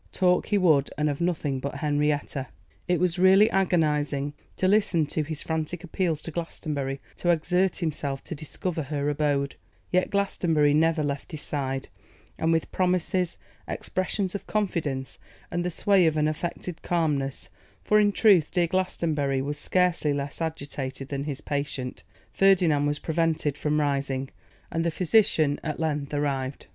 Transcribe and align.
Talk 0.11 0.47
he 0.47 0.57
would, 0.57 0.89
and 0.97 1.11
of 1.11 1.21
nothing 1.21 1.59
but 1.59 1.75
Henrietta. 1.75 2.47
It 2.87 2.99
was 2.99 3.19
really 3.19 3.51
agonising 3.51 4.33
to 4.55 4.67
listen 4.67 5.05
to 5.05 5.21
his 5.21 5.43
frantic 5.43 5.83
appeals 5.83 6.23
to 6.23 6.31
Glastonbury 6.31 6.99
to 7.17 7.29
exert 7.29 7.75
himself 7.75 8.23
to 8.23 8.33
discover 8.33 8.81
her 8.81 9.07
abode; 9.11 9.55
yet 9.91 10.09
Glastonbury 10.09 10.73
never 10.73 11.03
left 11.03 11.29
his 11.33 11.43
side; 11.43 11.87
and 12.39 12.51
with 12.51 12.71
promises, 12.71 13.37
expressions 13.67 14.33
of 14.33 14.47
confidence, 14.47 15.19
and 15.51 15.63
the 15.63 15.69
sway 15.69 16.07
of 16.07 16.17
an 16.17 16.27
affected 16.27 16.81
calmness, 16.81 17.47
for 17.83 17.99
in 17.99 18.11
truth 18.11 18.51
dear 18.51 18.65
Glastonbury 18.65 19.39
was 19.43 19.59
scarcely 19.59 20.13
less 20.15 20.41
agitated 20.41 21.09
than 21.09 21.25
his 21.25 21.41
patient, 21.41 22.01
Ferdinand 22.33 22.87
was 22.87 22.97
prevented 22.97 23.55
from 23.55 23.79
rising, 23.79 24.29
and 24.71 24.83
the 24.83 24.89
physician 24.89 25.59
at 25.63 25.79
length 25.79 26.11
arrived. 26.11 26.65